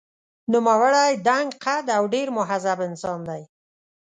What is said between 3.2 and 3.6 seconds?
دی.